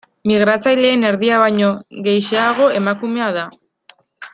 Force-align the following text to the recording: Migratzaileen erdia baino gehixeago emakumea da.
Migratzaileen 0.29 1.05
erdia 1.09 1.43
baino 1.43 1.69
gehixeago 2.09 2.73
emakumea 2.83 3.33
da. 3.41 3.49